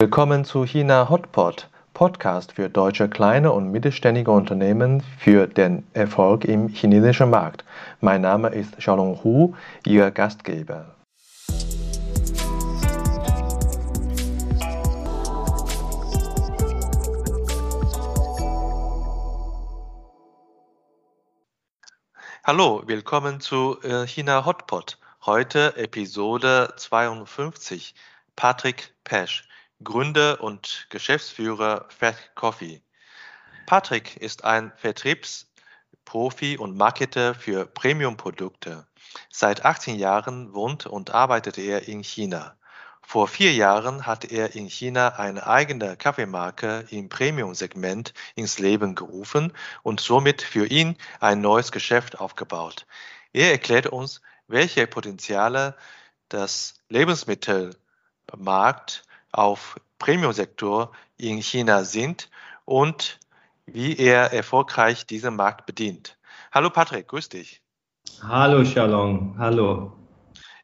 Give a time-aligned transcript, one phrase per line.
[0.00, 6.68] Willkommen zu China Hotpot, Podcast für deutsche kleine und mittelständige Unternehmen für den Erfolg im
[6.68, 7.64] chinesischen Markt.
[8.00, 10.94] Mein Name ist Xiaolong Hu, Ihr Gastgeber.
[22.44, 24.96] Hallo, willkommen zu äh, China Hotpot.
[25.26, 27.96] Heute Episode 52.
[28.36, 29.47] Patrick Pesch.
[29.84, 32.82] Gründer und Geschäftsführer Fat Coffee.
[33.66, 38.88] Patrick ist ein Vertriebsprofi und Marketer für Premium-Produkte.
[39.30, 42.56] Seit 18 Jahren wohnt und arbeitet er in China.
[43.02, 49.52] Vor vier Jahren hat er in China eine eigene Kaffeemarke im Premium-Segment ins Leben gerufen
[49.84, 52.86] und somit für ihn ein neues Geschäft aufgebaut.
[53.32, 55.76] Er erklärt uns, welche Potenziale
[56.28, 59.04] das Lebensmittelmarkt
[59.38, 62.28] auf Premium-Sektor in China sind
[62.64, 63.20] und
[63.66, 66.18] wie er erfolgreich diesen Markt bedient.
[66.52, 67.62] Hallo Patrick, grüß dich.
[68.20, 69.92] Hallo Shalom, hallo.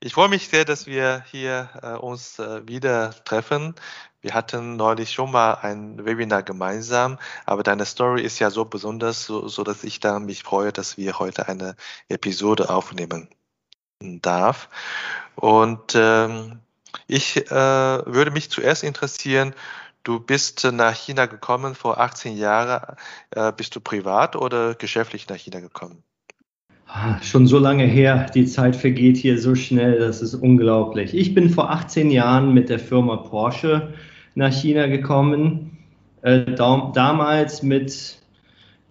[0.00, 3.74] Ich freue mich sehr, dass wir hier äh, uns äh, wieder treffen.
[4.20, 9.24] Wir hatten neulich schon mal ein Webinar gemeinsam, aber deine Story ist ja so besonders,
[9.24, 11.76] so, so dass ich da mich freue, dass wir heute eine
[12.08, 13.28] Episode aufnehmen
[14.00, 14.68] darf.
[15.36, 16.63] Und ähm,
[17.06, 19.54] ich äh, würde mich zuerst interessieren,
[20.02, 22.96] du bist nach China gekommen vor 18 Jahren.
[23.30, 26.02] Äh, bist du privat oder geschäftlich nach China gekommen?
[26.86, 31.14] Ah, schon so lange her, die Zeit vergeht hier so schnell, das ist unglaublich.
[31.14, 33.94] Ich bin vor 18 Jahren mit der Firma Porsche
[34.34, 35.78] nach China gekommen,
[36.22, 38.18] äh, damals mit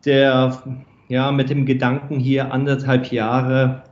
[0.06, 0.64] der,
[1.08, 3.84] ja, mit dem Gedanken hier anderthalb Jahre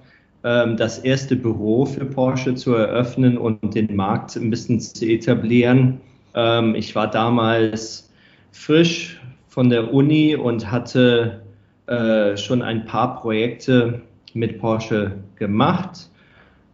[0.44, 6.02] das erste Büro für Porsche zu eröffnen und den Markt ein bisschen zu etablieren.
[6.34, 8.09] Ähm, ich war damals
[8.52, 11.42] frisch von der Uni und hatte
[11.88, 14.01] äh, schon ein paar Projekte
[14.34, 16.09] mit Porsche gemacht.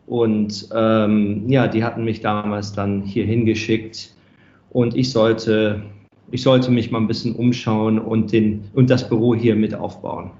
[0.06, 4.16] Und ähm, ja, die hatten mich damals dann hier hingeschickt
[4.70, 5.82] und ich sollte,
[6.32, 10.32] ich sollte mich mal ein bisschen umschauen und, den, und das Büro hier mit aufbauen.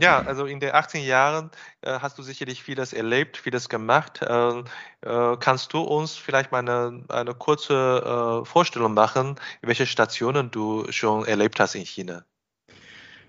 [0.00, 1.50] Ja, also in den 18 Jahren
[1.82, 4.22] äh, hast du sicherlich vieles erlebt, vieles gemacht.
[4.22, 4.60] Äh,
[5.02, 10.90] äh, kannst du uns vielleicht mal eine, eine kurze äh, Vorstellung machen, welche Stationen du
[10.90, 12.24] schon erlebt hast in China?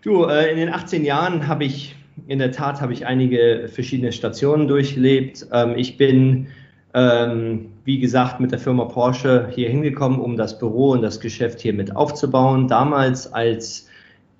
[0.01, 1.93] Du, äh, in den 18 Jahren habe ich,
[2.27, 5.45] in der Tat habe ich einige verschiedene Stationen durchlebt.
[5.51, 6.47] Ähm, ich bin,
[6.93, 11.59] ähm, wie gesagt, mit der Firma Porsche hier hingekommen, um das Büro und das Geschäft
[11.59, 12.69] hier mit aufzubauen.
[12.69, 13.89] Damals als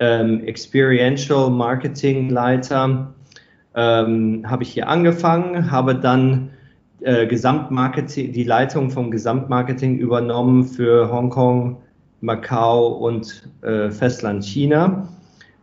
[0.01, 3.13] ähm, Experiential Marketing Leiter
[3.75, 6.49] ähm, habe ich hier angefangen, habe dann
[7.01, 11.77] äh, Gesamtmarketing, die Leitung vom Gesamtmarketing übernommen für Hongkong,
[12.19, 15.07] Macau und äh, Festland China.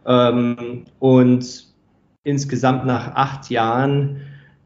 [0.06, 1.66] Ähm, und
[2.22, 4.20] insgesamt nach acht Jahren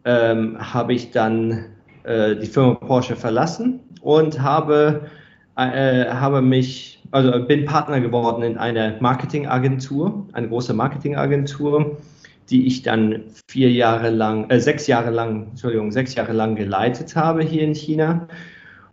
[0.04, 1.64] ähm, habe ich dann
[2.04, 5.08] äh, die Firma Porsche verlassen und habe,
[5.56, 11.98] äh, habe mich also bin Partner geworden in einer Marketingagentur, eine große Marketingagentur,
[12.50, 17.14] die ich dann vier Jahre lang, äh, sechs Jahre lang, Entschuldigung, sechs Jahre lang geleitet
[17.14, 18.26] habe hier in China.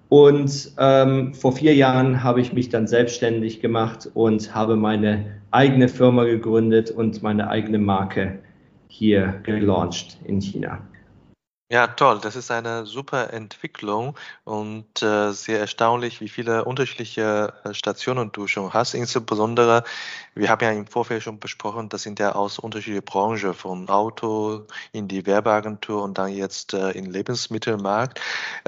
[0.10, 5.88] Und ähm, vor vier Jahren habe ich mich dann selbstständig gemacht und habe meine eigene
[5.88, 8.40] Firma gegründet und meine eigene Marke
[8.88, 10.80] hier gelauncht in China.
[11.72, 12.20] Ja, toll.
[12.20, 18.48] Das ist eine super Entwicklung und äh, sehr erstaunlich, wie viele unterschiedliche äh, Stationen du
[18.48, 18.96] schon hast.
[18.96, 19.84] Insbesondere,
[20.34, 24.66] wir haben ja im Vorfeld schon besprochen, das sind ja aus unterschiedlichen Branchen, von Auto
[24.94, 28.20] in die Werbeagentur und dann jetzt äh, in Lebensmittelmarkt.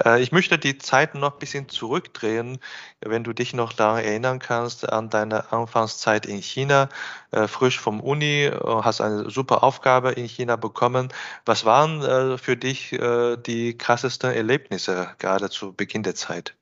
[0.06, 2.60] Äh, ich möchte die Zeit noch ein bisschen zurückdrehen,
[3.02, 6.90] wenn du dich noch daran erinnern kannst, an deine Anfangszeit in China,
[7.32, 11.10] äh, frisch vom Uni, äh, hast eine super Aufgabe in China bekommen.
[11.46, 16.56] Was waren für dich äh, die krassesten Erlebnisse, gerade zu Beginn der Zeit?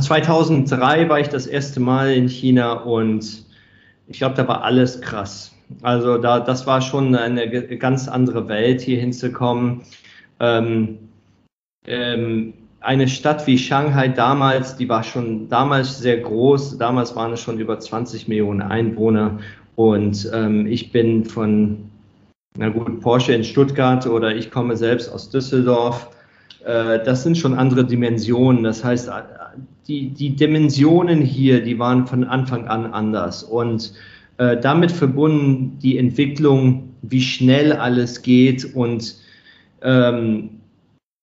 [0.00, 3.46] 2003 war ich das erste Mal in China und
[4.08, 5.54] ich glaube, da war alles krass.
[5.82, 7.48] Also da, das war schon eine
[7.78, 9.82] ganz andere Welt, hier hinzukommen.
[10.40, 10.98] Ähm,
[11.86, 16.78] ähm, eine Stadt wie Shanghai damals, die war schon damals sehr groß.
[16.78, 19.38] Damals waren es schon über 20 Millionen Einwohner.
[19.76, 21.87] Und ähm, ich bin von
[22.58, 26.10] na gut, Porsche in Stuttgart oder ich komme selbst aus Düsseldorf.
[26.64, 28.64] Äh, das sind schon andere Dimensionen.
[28.64, 29.08] Das heißt,
[29.86, 33.44] die, die Dimensionen hier, die waren von Anfang an anders.
[33.44, 33.94] Und
[34.38, 39.14] äh, damit verbunden die Entwicklung, wie schnell alles geht und
[39.82, 40.50] ähm,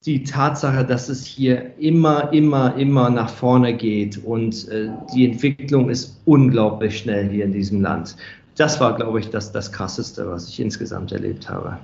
[0.05, 5.89] die Tatsache, dass es hier immer, immer, immer nach vorne geht und äh, die Entwicklung
[5.89, 8.15] ist unglaublich schnell hier in diesem Land.
[8.55, 11.77] Das war, glaube ich, das, das Krasseste, was ich insgesamt erlebt habe.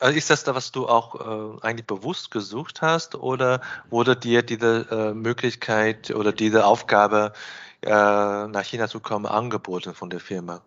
[0.00, 1.14] Also ist das da, was du auch
[1.60, 7.32] äh, eigentlich bewusst gesucht hast oder wurde dir diese äh, Möglichkeit oder diese Aufgabe,
[7.82, 10.60] äh, nach China zu kommen, angeboten von der Firma?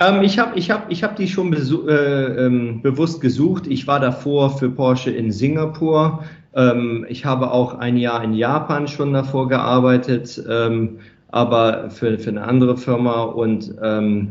[0.00, 3.66] Ähm, ich habe ich hab, ich hab die schon äh, ähm, bewusst gesucht.
[3.66, 6.24] Ich war davor für Porsche in Singapur.
[6.54, 10.98] Ähm, ich habe auch ein Jahr in Japan schon davor gearbeitet, ähm,
[11.34, 14.28] aber für, für eine andere Firma und ähm,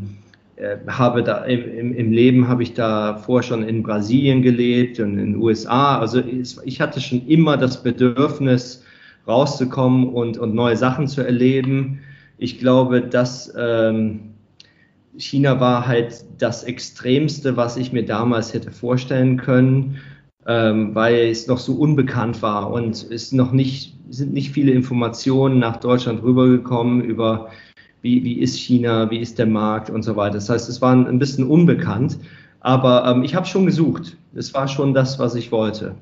[0.56, 5.34] äh, habe da im, im Leben habe ich davor schon in Brasilien gelebt und in
[5.34, 6.00] den USA.
[6.00, 6.24] Also
[6.64, 8.86] ich hatte schon immer das Bedürfnis,
[9.28, 12.00] rauszukommen und, und neue Sachen zu erleben.
[12.38, 14.36] Ich glaube, dass ähm,
[15.18, 19.98] China war halt das Extremste, was ich mir damals hätte vorstellen können,
[20.48, 25.60] ähm, weil es noch so unbekannt war und es noch nicht sind nicht viele Informationen
[25.60, 27.50] nach Deutschland rübergekommen über
[28.02, 30.36] wie, wie ist China, wie ist der Markt und so weiter.
[30.36, 32.20] Das heißt, es war ein bisschen unbekannt,
[32.60, 34.18] aber ähm, ich habe schon gesucht.
[34.36, 35.96] Es war schon das, was ich wollte.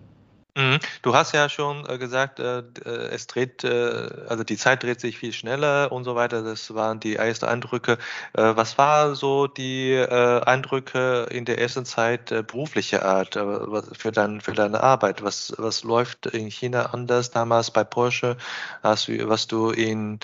[0.57, 0.79] Mhm.
[1.01, 5.17] Du hast ja schon äh, gesagt, äh, äh, es dreht, also die Zeit dreht sich
[5.17, 6.43] viel schneller und so weiter.
[6.43, 7.97] Das waren die ersten Eindrücke.
[8.33, 14.81] Was war so die Eindrücke in der ersten Zeit beruflicher Art für, dein, für deine
[14.81, 15.23] Arbeit?
[15.23, 18.37] Was, was läuft in China anders damals bei Porsche,
[18.81, 20.19] als was du in,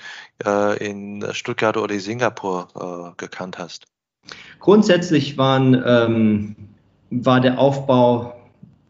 [0.80, 3.86] in Stuttgart oder Singapur gekannt hast?
[4.60, 6.56] Grundsätzlich waren, ähm,
[7.10, 8.37] war der Aufbau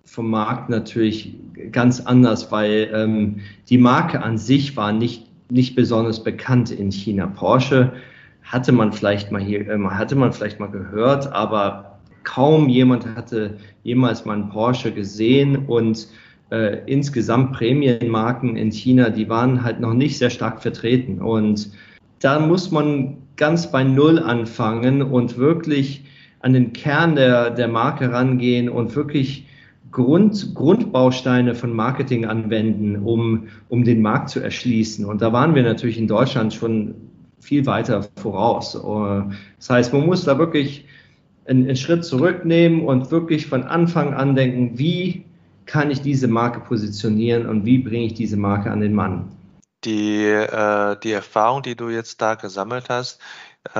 [0.08, 1.34] vom Markt natürlich
[1.70, 7.26] ganz anders, weil ähm, die Marke an sich war nicht, nicht besonders bekannt in China.
[7.26, 7.93] Porsche
[8.43, 13.58] hatte man vielleicht mal hier, äh, hatte man vielleicht mal gehört, aber kaum jemand hatte
[13.82, 16.08] jemals mal einen Porsche gesehen und
[16.50, 21.70] äh, insgesamt Prämienmarken in China, die waren halt noch nicht sehr stark vertreten und
[22.20, 26.05] da muss man ganz bei Null anfangen und wirklich
[26.40, 29.46] an den Kern der, der Marke rangehen und wirklich
[29.90, 35.05] Grund, Grundbausteine von Marketing anwenden, um, um den Markt zu erschließen.
[35.05, 36.94] Und da waren wir natürlich in Deutschland schon
[37.40, 38.73] viel weiter voraus.
[38.73, 40.85] Das heißt, man muss da wirklich
[41.46, 45.25] einen, einen Schritt zurücknehmen und wirklich von Anfang an denken, wie
[45.67, 49.31] kann ich diese Marke positionieren und wie bringe ich diese Marke an den Mann.
[49.84, 53.20] Die, äh, die Erfahrung, die du jetzt da gesammelt hast,
[53.64, 53.70] äh,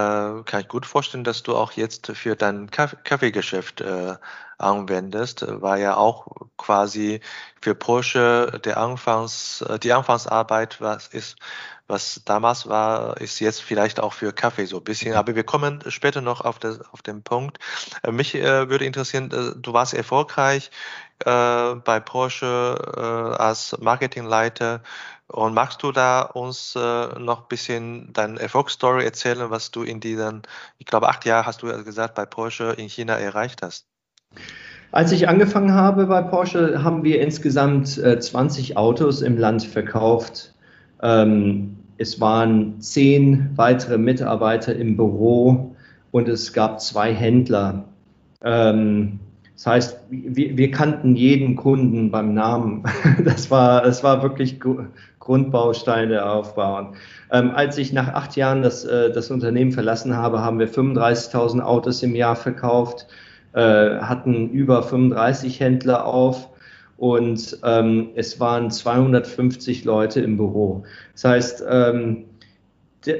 [0.45, 4.15] kann ich gut vorstellen, dass du auch jetzt für dein Kaffeegeschäft äh,
[4.59, 6.27] anwendest, war ja auch
[6.57, 7.21] quasi
[7.61, 11.37] für Porsche der Anfangs, äh, die Anfangsarbeit, was ist,
[11.87, 15.15] was damals war, ist jetzt vielleicht auch für Kaffee so ein bisschen.
[15.15, 17.59] Aber wir kommen später noch auf, das, auf den Punkt.
[18.03, 20.71] Äh, mich äh, würde interessieren, äh, du warst erfolgreich
[21.25, 22.77] äh, bei Porsche
[23.37, 24.83] äh, als Marketingleiter.
[25.29, 30.01] Und magst du da uns äh, noch ein bisschen deine Erfolgsstory erzählen, was du in
[30.01, 30.43] diesen,
[30.79, 33.98] ich glaube, acht Jahren hast du gesagt, bei Porsche in China erreicht hast?
[34.91, 40.55] Als ich angefangen habe bei Porsche, haben wir insgesamt äh, 20 Autos im Land verkauft.
[41.03, 45.77] Ähm, es waren zehn weitere Mitarbeiter im Büro
[46.11, 47.85] und es gab zwei Händler.
[48.43, 49.21] Ähm,
[49.55, 52.85] das heißt, wir, wir, kannten jeden Kunden beim Namen.
[53.25, 54.59] Das war, das war wirklich
[55.19, 56.95] Grundbausteine aufbauen.
[57.31, 61.61] Ähm, als ich nach acht Jahren das, äh, das Unternehmen verlassen habe, haben wir 35.000
[61.61, 63.07] Autos im Jahr verkauft,
[63.53, 66.49] äh, hatten über 35 Händler auf
[66.97, 70.85] und ähm, es waren 250 Leute im Büro.
[71.15, 72.25] Das heißt, ähm,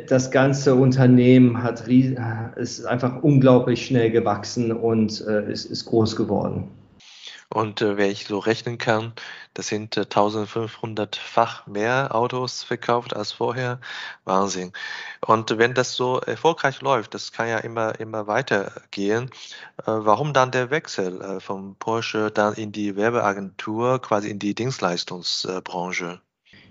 [0.09, 6.69] das ganze Unternehmen hat, ist einfach unglaublich schnell gewachsen und äh, ist, ist groß geworden.
[7.51, 9.13] Und äh, wenn ich so rechnen kann,
[9.55, 13.81] das sind äh, 1500-fach mehr Autos verkauft als vorher.
[14.25, 14.73] Wahnsinn.
[15.27, 19.31] Und wenn das so erfolgreich läuft, das kann ja immer, immer weitergehen.
[19.79, 24.55] Äh, warum dann der Wechsel äh, vom Porsche dann in die Werbeagentur, quasi in die
[24.55, 26.21] Dienstleistungsbranche?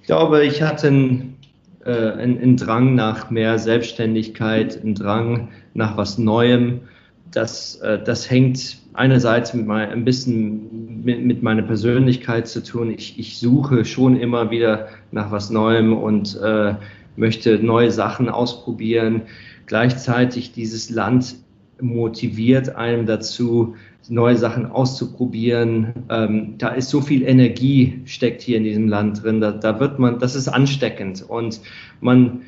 [0.01, 1.39] Ich glaube, ich hatte einen,
[1.85, 6.87] äh, einen Drang nach mehr Selbstständigkeit, einen Drang nach was Neuem.
[7.31, 12.91] Das, äh, das hängt einerseits mit mein, ein bisschen mit, mit, meiner Persönlichkeit zu tun.
[12.91, 16.75] Ich, ich, suche schon immer wieder nach was Neuem und äh,
[17.15, 19.23] möchte neue Sachen ausprobieren.
[19.65, 21.35] Gleichzeitig dieses Land
[21.79, 23.75] motiviert einem dazu,
[24.09, 25.93] neue Sachen auszuprobieren.
[26.09, 29.41] Ähm, da ist so viel Energie steckt hier in diesem Land drin.
[29.41, 31.59] Da, da wird man, das ist ansteckend und
[31.99, 32.41] man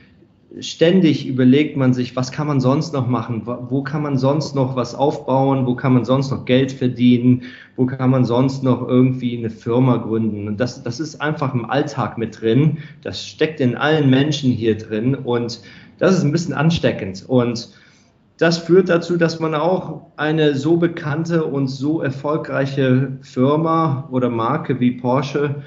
[0.60, 3.44] ständig überlegt man sich, was kann man sonst noch machen?
[3.46, 5.68] Wo kann man sonst noch was aufbauen?
[5.68, 7.44] Wo kann man sonst noch Geld verdienen?
[7.76, 10.48] Wo kann man sonst noch irgendwie eine Firma gründen?
[10.48, 12.80] Und das, das ist einfach im Alltag mit drin.
[13.04, 15.62] Das steckt in allen Menschen hier drin und
[16.00, 17.26] das ist ein bisschen ansteckend.
[17.28, 17.70] Und
[18.38, 24.80] das führt dazu, dass man auch eine so bekannte und so erfolgreiche Firma oder Marke
[24.80, 25.64] wie Porsche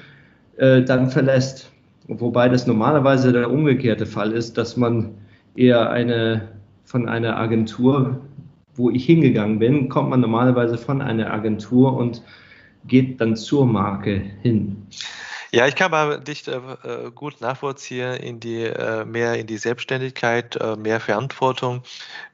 [0.57, 1.72] äh, dann verlässt.
[2.07, 5.11] Wobei das normalerweise der umgekehrte Fall ist, dass man
[5.55, 6.49] eher eine
[6.83, 8.19] von einer Agentur,
[8.75, 12.21] wo ich hingegangen bin, kommt man normalerweise von einer Agentur und
[12.85, 14.75] geht dann zur Marke hin.
[15.55, 19.59] Ja, ich kann aber dich äh, äh, gut nachvollziehen in die äh, mehr in die
[19.59, 21.83] Selbstständigkeit, äh, mehr Verantwortung.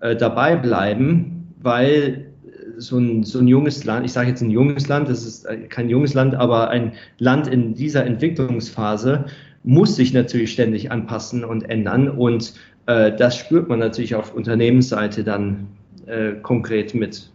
[0.00, 2.26] äh, dabei bleiben, weil
[2.78, 5.58] so ein, so ein junges Land, ich sage jetzt ein junges Land, das ist äh,
[5.68, 9.26] kein junges Land, aber ein Land in dieser Entwicklungsphase
[9.62, 12.54] muss sich natürlich ständig anpassen und ändern und
[12.86, 15.68] äh, das spürt man natürlich auf Unternehmensseite dann
[16.06, 17.30] äh, konkret mit.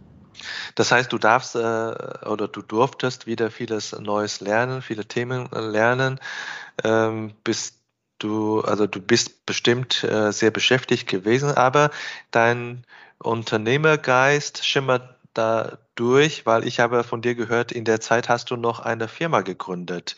[0.74, 6.20] Das heißt, du darfst äh, oder du durftest wieder vieles Neues lernen, viele Themen lernen.
[6.84, 7.76] Ähm, bist
[8.18, 11.90] du, also du bist bestimmt äh, sehr beschäftigt gewesen, aber
[12.30, 12.84] dein
[13.18, 18.56] Unternehmergeist schimmert da durch, weil ich habe von dir gehört, in der Zeit hast du
[18.56, 20.16] noch eine Firma gegründet.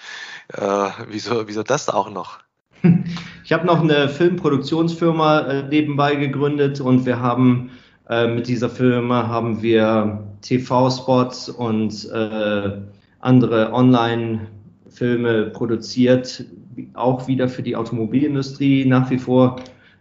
[0.52, 2.38] Äh, wieso, wieso das auch noch?
[3.44, 7.70] Ich habe noch eine Filmproduktionsfirma äh, nebenbei gegründet und wir haben
[8.08, 12.70] äh, mit dieser Firma haben wir TV-Spots und äh,
[13.20, 16.44] andere Online-Filme produziert,
[16.94, 18.84] auch wieder für die Automobilindustrie.
[18.84, 19.56] Nach wie vor,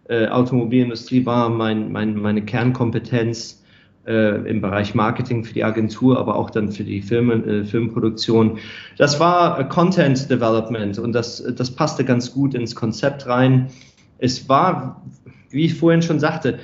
[0.09, 3.63] äh, Automobilindustrie war mein, mein, meine Kernkompetenz
[4.07, 8.57] äh, im Bereich Marketing für die Agentur, aber auch dann für die Film, äh, Filmproduktion.
[8.97, 13.69] Das war äh, Content Development und das, das passte ganz gut ins Konzept rein.
[14.17, 15.01] Es war,
[15.49, 16.59] wie ich vorhin schon sagte,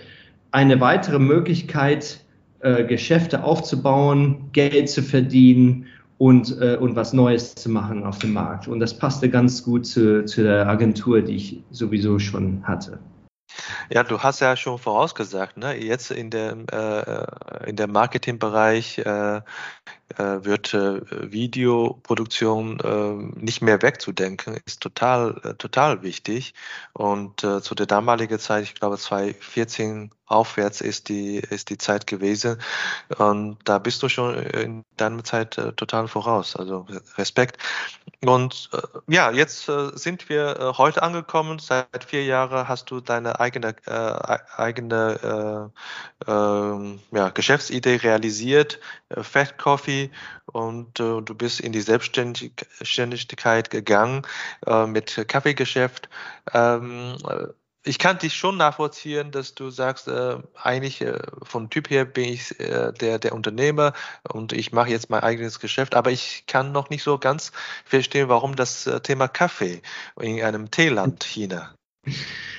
[0.53, 2.24] eine weitere Möglichkeit,
[2.60, 5.88] äh, Geschäfte aufzubauen, Geld zu verdienen
[6.19, 8.67] und, äh, und was Neues zu machen auf dem Markt.
[8.67, 13.00] Und das passte ganz gut zu, zu der Agentur, die ich sowieso schon hatte.
[13.89, 15.75] Ja, du hast ja schon vorausgesagt, ne?
[15.75, 19.41] jetzt in der, äh, in der Marketingbereich äh,
[20.17, 26.53] äh, wird äh, Videoproduktion äh, nicht mehr wegzudenken, ist total, äh, total wichtig.
[26.93, 32.07] Und äh, zu der damaligen Zeit, ich glaube 2014 aufwärts ist die, ist die Zeit
[32.07, 32.57] gewesen.
[33.17, 36.55] Und da bist du schon in deiner Zeit äh, total voraus.
[36.55, 36.86] Also
[37.17, 37.57] Respekt.
[38.22, 41.60] Und äh, ja, jetzt äh, sind wir äh, heute angekommen.
[41.60, 45.72] Seit vier Jahren hast du deine eigene, äh, eigene
[46.25, 48.79] äh, äh, ja, Geschäftsidee realisiert,
[49.10, 49.92] Fat Coffee,
[50.45, 54.23] und äh, du bist in die Selbstständigkeit gegangen
[54.65, 56.09] äh, mit Kaffeegeschäft.
[56.53, 57.15] Ähm,
[57.85, 62.25] ich kann dich schon nachvollziehen, dass du sagst, äh, eigentlich äh, vom Typ her bin
[62.25, 63.93] ich äh, der, der Unternehmer
[64.31, 67.51] und ich mache jetzt mein eigenes Geschäft, aber ich kann noch nicht so ganz
[67.83, 69.81] verstehen, warum das äh, Thema Kaffee
[70.19, 71.75] in einem Teeland China.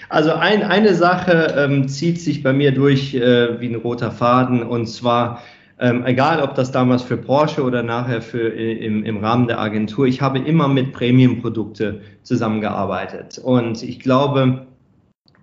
[0.09, 4.63] Also ein, eine Sache ähm, zieht sich bei mir durch äh, wie ein roter Faden
[4.63, 5.43] und zwar
[5.85, 10.07] ähm, egal ob das damals für Porsche oder nachher für im, im Rahmen der Agentur,
[10.07, 13.37] ich habe immer mit Premium-Produkte zusammengearbeitet.
[13.37, 14.67] Und ich glaube,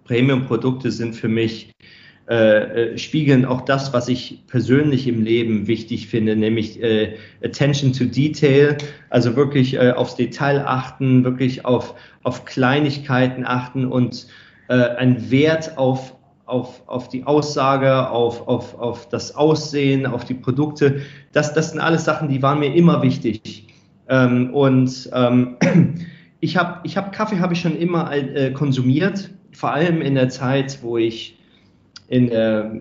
[0.05, 1.71] Premium-Produkte sind für mich
[2.27, 7.93] äh, äh, spiegeln auch das, was ich persönlich im Leben wichtig finde, nämlich äh, Attention
[7.93, 8.77] to Detail,
[9.12, 11.93] also wirklich äh, aufs Detail achten, wirklich auf,
[12.24, 14.25] auf Kleinigkeiten achten und
[14.69, 16.15] äh, einen Wert auf,
[16.51, 21.01] auf, auf die Aussage, auf, auf, auf das Aussehen, auf die Produkte.
[21.31, 23.67] Das, das sind alles Sachen, die waren mir immer wichtig.
[24.10, 25.55] Ähm, und ähm,
[26.41, 30.29] ich habe ich hab Kaffee habe ich schon immer äh, konsumiert, vor allem in der
[30.29, 31.39] Zeit, wo ich
[32.10, 32.79] in der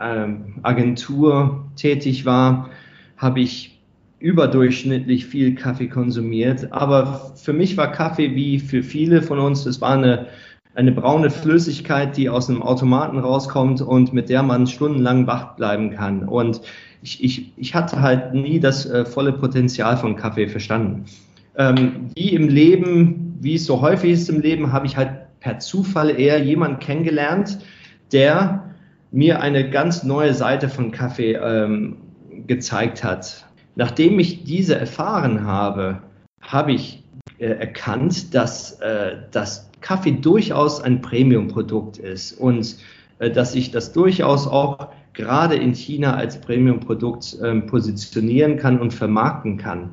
[0.00, 2.70] ähm, Agentur tätig war,
[3.16, 3.80] habe ich
[4.20, 6.72] überdurchschnittlich viel Kaffee konsumiert.
[6.72, 10.26] Aber für mich war Kaffee wie für viele von uns, es war eine,
[10.74, 15.90] eine braune Flüssigkeit, die aus einem Automaten rauskommt und mit der man stundenlang wach bleiben
[15.90, 16.28] kann.
[16.28, 16.60] Und
[17.02, 21.04] ich, ich, ich hatte halt nie das äh, volle Potenzial von Kaffee verstanden.
[21.56, 25.10] Ähm, wie im Leben, wie es so häufig ist im Leben, habe ich halt
[25.40, 27.58] per Zufall eher jemanden kennengelernt,
[28.12, 28.74] der
[29.10, 31.96] mir eine ganz neue Seite von Kaffee ähm,
[32.46, 33.46] gezeigt hat.
[33.74, 36.02] Nachdem ich diese erfahren habe,
[36.40, 37.04] habe ich
[37.38, 42.76] äh, erkannt, dass, äh, dass Kaffee durchaus ein Premium-Produkt ist und
[43.18, 48.94] äh, dass ich das durchaus auch gerade in China als Premium-Produkt ähm, positionieren kann und
[48.94, 49.90] vermarkten kann.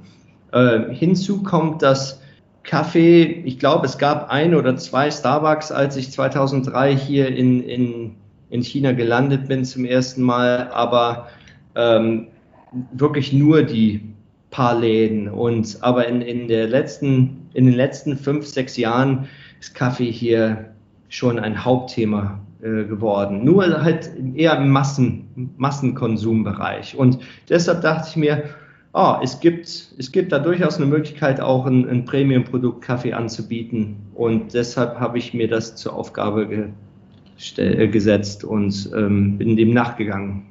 [0.52, 2.22] Äh, hinzu kommt, dass
[2.64, 8.16] Kaffee, ich glaube, es gab ein oder zwei Starbucks, als ich 2003 hier in, in
[8.50, 11.28] in China gelandet bin zum ersten Mal, aber
[11.76, 12.28] ähm,
[12.94, 14.02] wirklich nur die
[14.52, 15.28] paar Läden.
[15.28, 19.28] Und aber in, in, der letzten, in den letzten fünf, sechs Jahren
[19.66, 20.74] ist Kaffee hier
[21.10, 23.44] schon ein Hauptthema äh, geworden.
[23.44, 26.96] Nur halt eher im Massen, Massenkonsumbereich.
[26.96, 27.18] Und
[27.50, 28.44] deshalb dachte ich mir,
[28.94, 29.68] oh, es, gibt,
[29.98, 33.96] es gibt da durchaus eine Möglichkeit, auch ein, ein Premium-Produkt Kaffee anzubieten.
[34.14, 36.70] Und deshalb habe ich mir das zur Aufgabe
[37.58, 40.46] äh, gesetzt und ähm, bin dem nachgegangen.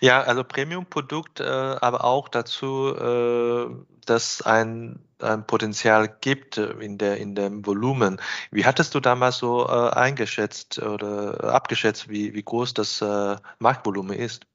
[0.00, 3.66] Ja, also Premium-Produkt, äh, aber auch dazu, äh,
[4.10, 8.18] dass ein, ein Potenzial gibt in, der, in dem Volumen.
[8.50, 14.16] Wie hattest du damals so äh, eingeschätzt oder abgeschätzt, wie, wie groß das äh, Marktvolumen
[14.18, 14.46] ist?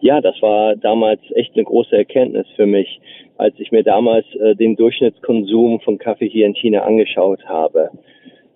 [0.00, 3.00] Ja, das war damals echt eine große Erkenntnis für mich,
[3.38, 7.90] als ich mir damals äh, den Durchschnittskonsum von Kaffee hier in China angeschaut habe.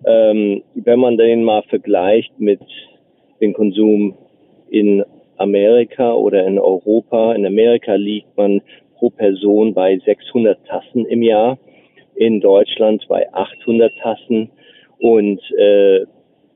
[0.04, 2.60] Ähm, wenn man den mal vergleicht mit
[3.40, 4.16] dem Konsum
[4.68, 5.04] in
[5.38, 8.60] Amerika oder in Europa, in Amerika liegt man
[9.00, 11.58] pro Person bei 600 Tassen im Jahr,
[12.14, 14.50] in Deutschland bei 800 Tassen
[14.98, 16.04] und äh,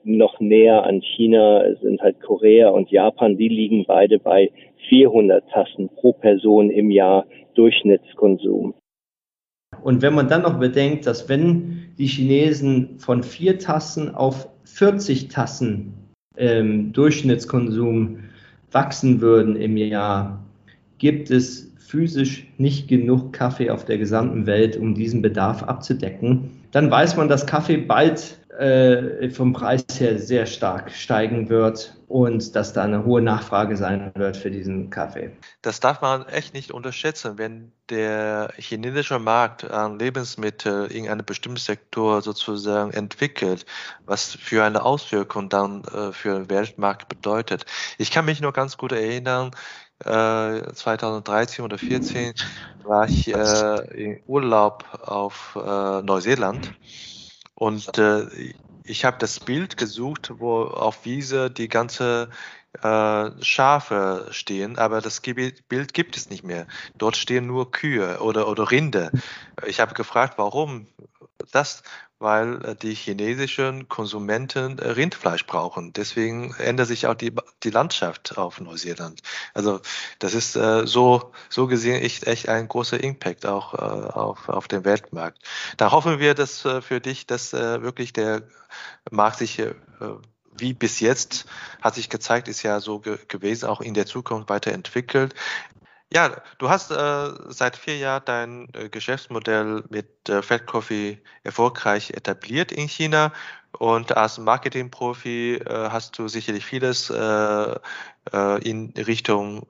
[0.04, 4.52] noch näher an China sind halt Korea und Japan, die liegen beide bei
[4.90, 8.74] 400 Tassen pro Person im Jahr Durchschnittskonsum.
[9.82, 15.28] Und wenn man dann noch bedenkt, dass wenn die Chinesen von vier Tassen auf 40
[15.28, 15.94] Tassen
[16.36, 18.18] ähm, Durchschnittskonsum
[18.70, 20.44] wachsen würden im Jahr,
[20.98, 26.50] gibt es physisch nicht genug Kaffee auf der gesamten Welt, um diesen Bedarf abzudecken.
[26.72, 32.54] Dann weiß man, dass Kaffee bald äh, vom Preis her sehr stark steigen wird und
[32.56, 35.30] dass da eine hohe Nachfrage sein wird für diesen Kaffee.
[35.62, 41.58] Das darf man echt nicht unterschätzen, wenn der chinesische Markt an Lebensmitteln in einem bestimmten
[41.58, 43.66] Sektor sozusagen entwickelt,
[44.04, 47.66] was für eine Auswirkung dann äh, für den Weltmarkt bedeutet.
[47.98, 49.50] Ich kann mich nur ganz gut erinnern,
[50.04, 52.34] 2013 äh, oder 2014
[52.82, 56.72] war ich äh, in Urlaub auf äh, Neuseeland
[57.54, 58.26] und äh,
[58.84, 62.28] ich habe das Bild gesucht, wo auf Wiese die ganze
[62.82, 66.66] äh, Schafe stehen, aber das Bild gibt es nicht mehr.
[66.98, 69.10] Dort stehen nur Kühe oder, oder Rinde.
[69.66, 70.86] Ich habe gefragt, warum
[71.54, 71.82] das?
[72.24, 75.92] weil äh, die chinesischen Konsumenten äh, Rindfleisch brauchen.
[75.92, 79.20] Deswegen ändert sich auch die, die Landschaft auf Neuseeland.
[79.52, 79.80] Also
[80.20, 84.84] das ist äh, so, so gesehen echt, echt ein großer Impact auch auf, auf den
[84.84, 85.38] Weltmarkt.
[85.76, 88.42] Da hoffen wir, dass für dich, dass wirklich der
[89.10, 89.62] Markt sich
[90.56, 91.46] wie bis jetzt
[91.82, 95.34] hat sich gezeigt, ist ja so ge gewesen, auch in der Zukunft weiterentwickelt.
[96.12, 102.10] Ja, du hast äh, seit vier Jahren dein äh, Geschäftsmodell mit äh, Fat Coffee erfolgreich
[102.10, 103.32] etabliert in China
[103.78, 107.74] und als Marketingprofi äh, hast du sicherlich vieles äh,
[108.32, 109.66] äh, in Richtung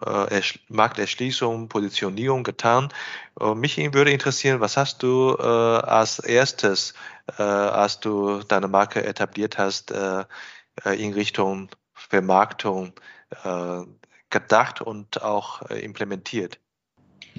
[0.68, 2.90] Markterschließung, Positionierung getan.
[3.54, 6.94] Mich würde interessieren, was hast du als erstes,
[7.36, 12.92] als du deine Marke etabliert hast, in Richtung Vermarktung
[14.34, 16.58] gedacht und auch äh, implementiert?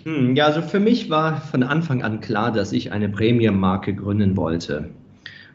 [0.04, 4.36] Hm, ja, also für mich war von Anfang an klar, dass ich eine Premium-Marke gründen
[4.36, 4.90] wollte.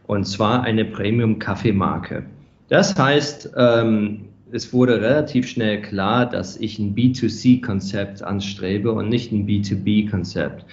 [0.06, 2.24] Und zwar eine Premium-Kaffeemarke.
[2.68, 9.32] Das heißt, ähm, es wurde relativ schnell klar, dass ich ein B2C-Konzept anstrebe und nicht
[9.32, 10.64] ein B2B-Konzept.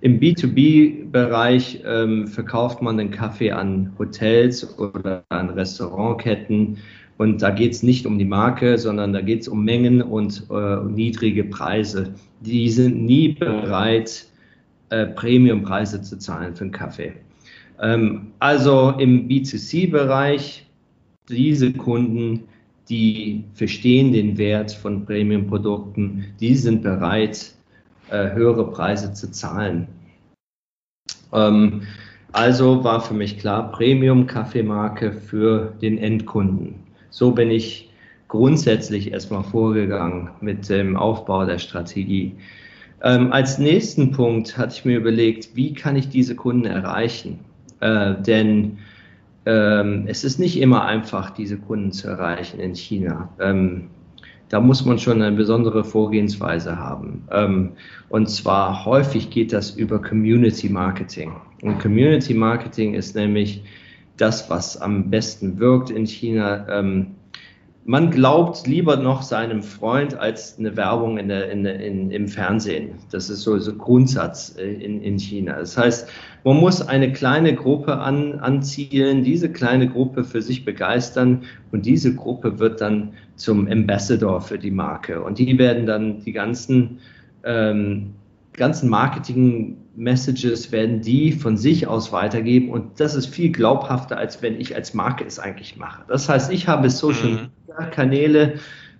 [0.00, 6.78] Im B2B-Bereich ähm, verkauft man den Kaffee an Hotels oder an Restaurantketten
[7.18, 10.46] und da geht es nicht um die Marke, sondern da geht es um Mengen und
[10.50, 12.14] äh, niedrige Preise.
[12.40, 14.26] Die sind nie bereit,
[14.90, 17.12] äh, Premiumpreise zu zahlen für einen Kaffee.
[17.80, 20.66] Ähm, also im B2C-Bereich,
[21.28, 22.44] diese Kunden,
[22.88, 27.52] die verstehen den Wert von Premium-Produkten, die sind bereit,
[28.10, 29.88] äh, höhere Preise zu zahlen.
[31.32, 31.82] Ähm,
[32.32, 36.85] also war für mich klar, Premium-Kaffeemarke für den Endkunden.
[37.16, 37.88] So bin ich
[38.28, 42.34] grundsätzlich erstmal vorgegangen mit dem Aufbau der Strategie.
[43.02, 47.38] Ähm, als nächsten Punkt hatte ich mir überlegt, wie kann ich diese Kunden erreichen?
[47.80, 48.76] Äh, denn
[49.46, 53.30] ähm, es ist nicht immer einfach, diese Kunden zu erreichen in China.
[53.40, 53.84] Ähm,
[54.50, 57.26] da muss man schon eine besondere Vorgehensweise haben.
[57.32, 57.72] Ähm,
[58.10, 61.32] und zwar häufig geht das über Community Marketing.
[61.62, 63.62] Und Community Marketing ist nämlich
[64.16, 66.66] das, was am besten wirkt in China.
[66.68, 67.16] Ähm,
[67.88, 72.96] man glaubt lieber noch seinem Freund als eine Werbung in der, in, in, im Fernsehen.
[73.12, 75.58] Das ist so, so Grundsatz äh, in, in China.
[75.60, 76.08] Das heißt,
[76.42, 82.14] man muss eine kleine Gruppe an, anzielen, diese kleine Gruppe für sich begeistern und diese
[82.14, 85.22] Gruppe wird dann zum Ambassador für die Marke.
[85.22, 86.98] Und die werden dann die ganzen,
[87.44, 88.14] ähm,
[88.56, 94.42] ganzen Marketing Messages werden die von sich aus weitergeben und das ist viel glaubhafter, als
[94.42, 96.02] wenn ich als Marke es eigentlich mache.
[96.08, 97.48] Das heißt, ich habe Social mhm.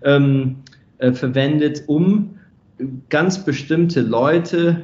[0.03, 0.57] Ähm,
[0.99, 2.39] äh, verwendet, um
[3.09, 4.83] ganz bestimmte Leute,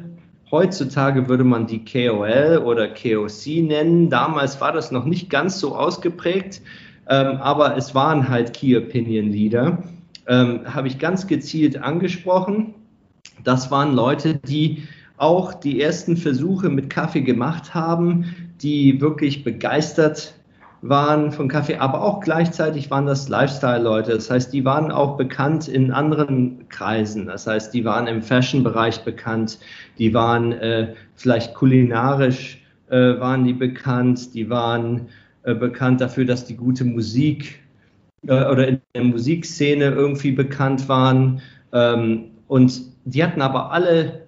[0.51, 5.77] heutzutage würde man die KOL oder KOC nennen, damals war das noch nicht ganz so
[5.77, 6.63] ausgeprägt,
[7.09, 9.83] ähm, aber es waren halt Key Opinion Leader,
[10.27, 12.75] ähm, habe ich ganz gezielt angesprochen.
[13.45, 14.85] Das waren Leute, die
[15.17, 20.35] auch die ersten Versuche mit Kaffee gemacht haben, die wirklich begeistert
[20.83, 24.13] waren von Kaffee, aber auch gleichzeitig waren das Lifestyle-Leute.
[24.13, 27.27] Das heißt, die waren auch bekannt in anderen Kreisen.
[27.27, 29.59] Das heißt, die waren im Fashion-Bereich bekannt,
[29.99, 32.59] die waren äh, vielleicht kulinarisch
[32.93, 35.09] äh, waren die bekannt, die waren
[35.45, 37.61] äh, bekannt dafür, dass die gute Musik
[38.27, 41.41] äh, oder in der Musikszene irgendwie bekannt waren.
[41.73, 44.27] Ähm, und die hatten aber alle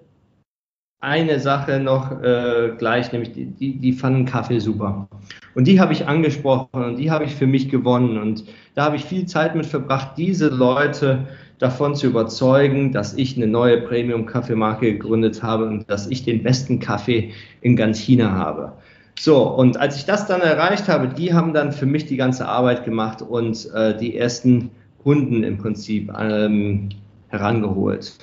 [0.99, 5.07] eine Sache noch äh, gleich, nämlich die, die, die fanden Kaffee super.
[5.53, 8.17] Und die habe ich angesprochen und die habe ich für mich gewonnen.
[8.17, 11.27] Und da habe ich viel Zeit mit verbracht, diese Leute
[11.59, 16.79] davon zu überzeugen, dass ich eine neue Premium-Kaffeemarke gegründet habe und dass ich den besten
[16.79, 18.73] Kaffee in ganz China habe.
[19.17, 22.47] So, und als ich das dann erreicht habe, die haben dann für mich die ganze
[22.47, 24.71] Arbeit gemacht und äh, die ersten
[25.03, 26.89] Kunden im Prinzip ähm,
[27.29, 28.17] herangeholt.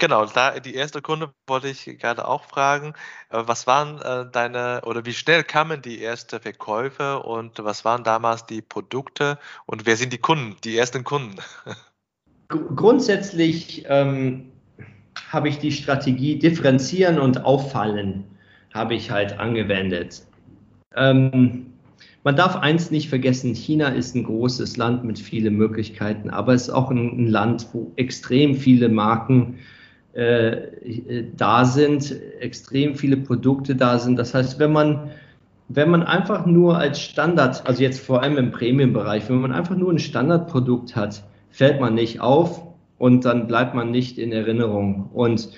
[0.00, 2.94] Genau, da die erste Kunde wollte ich gerade auch fragen,
[3.30, 8.04] äh, was waren äh, deine oder wie schnell kamen die ersten Verkäufe und was waren
[8.04, 11.36] damals die Produkte und wer sind die Kunden, die ersten Kunden?
[12.76, 14.52] Grundsätzlich ähm,
[15.30, 18.24] habe ich die Strategie differenzieren und auffallen,
[18.72, 20.24] habe ich halt angewendet.
[20.94, 21.74] Ähm,
[22.22, 26.62] man darf eins nicht vergessen, China ist ein großes Land mit vielen Möglichkeiten, aber es
[26.62, 29.77] ist auch ein, ein Land, wo extrem viele Marken äh,
[31.36, 34.18] da sind, extrem viele Produkte da sind.
[34.18, 35.10] Das heißt, wenn man,
[35.68, 39.76] wenn man einfach nur als Standard, also jetzt vor allem im Premium-Bereich, wenn man einfach
[39.76, 42.62] nur ein Standardprodukt hat, fällt man nicht auf
[42.98, 45.08] und dann bleibt man nicht in Erinnerung.
[45.12, 45.50] Und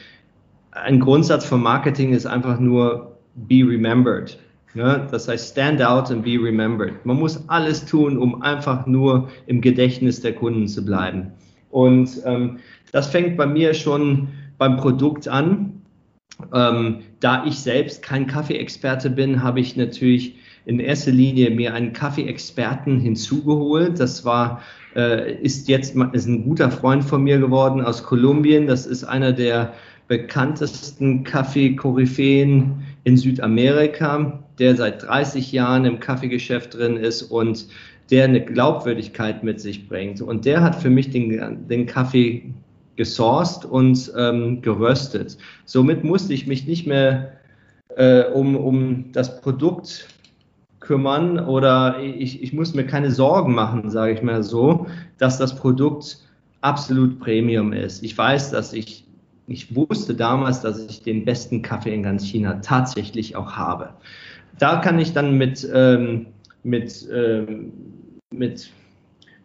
[0.73, 4.39] ein Grundsatz von Marketing ist einfach nur be remembered.
[4.75, 7.05] Ja, das heißt, stand out and be remembered.
[7.05, 11.33] Man muss alles tun, um einfach nur im Gedächtnis der Kunden zu bleiben.
[11.71, 12.59] Und ähm,
[12.93, 14.29] das fängt bei mir schon
[14.61, 15.81] beim Produkt an.
[16.55, 21.95] Ähm, da ich selbst kein Kaffeeexperte bin, habe ich natürlich in erster Linie mir einen
[21.95, 23.99] Kaffeeexperten hinzugeholt.
[23.99, 24.61] Das war,
[24.95, 28.67] äh, ist jetzt ist ein guter Freund von mir geworden aus Kolumbien.
[28.67, 29.73] Das ist einer der
[30.09, 37.67] bekanntesten Kaffee-Koryphäen in Südamerika, der seit 30 Jahren im Kaffeegeschäft drin ist und
[38.11, 40.21] der eine Glaubwürdigkeit mit sich bringt.
[40.21, 42.53] Und der hat für mich den, den Kaffee
[42.97, 45.39] gesourced und ähm, geröstet.
[45.65, 47.33] Somit musste ich mich nicht mehr
[47.97, 50.09] äh, um, um das Produkt
[50.81, 54.87] kümmern oder ich, ich muss mir keine Sorgen machen, sage ich mal so,
[55.19, 56.19] dass das Produkt
[56.63, 58.03] absolut Premium ist.
[58.03, 59.05] Ich weiß, dass ich,
[59.47, 63.91] ich wusste damals, dass ich den besten Kaffee in ganz China tatsächlich auch habe.
[64.59, 66.27] Da kann ich dann mit, ähm,
[66.63, 67.73] mit ähm,
[68.33, 68.71] mit,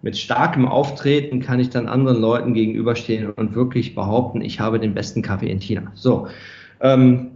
[0.06, 4.94] mit starkem Auftreten kann ich dann anderen Leuten gegenüberstehen und wirklich behaupten, ich habe den
[4.94, 5.91] besten Kaffee in China.
[5.96, 6.28] So,
[6.80, 7.32] ähm,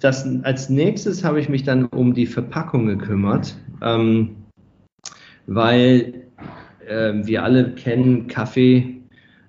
[0.00, 4.36] das, als nächstes habe ich mich dann um die Verpackung gekümmert, ähm,
[5.46, 6.26] weil
[6.86, 9.00] äh, wir alle kennen, Kaffee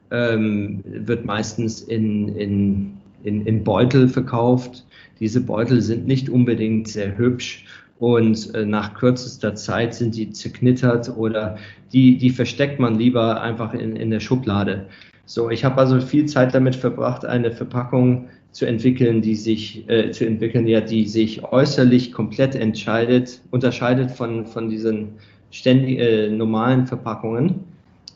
[0.10, 4.86] ähm, wird meistens in, in, in, in Beutel verkauft.
[5.20, 7.66] Diese Beutel sind nicht unbedingt sehr hübsch
[8.00, 11.58] und äh, nach kürzester Zeit sind die zerknittert oder
[11.94, 14.88] die, die versteckt man lieber einfach in, in der Schublade.
[15.26, 20.12] So, ich habe also viel Zeit damit verbracht, eine Verpackung zu entwickeln, die sich äh,
[20.12, 25.14] zu entwickeln, ja, die sich äußerlich komplett entscheidet, unterscheidet von von diesen
[25.52, 27.64] ständig äh, normalen Verpackungen.